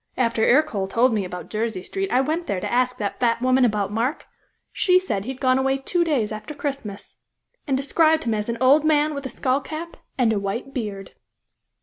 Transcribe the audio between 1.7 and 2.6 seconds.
Street I went there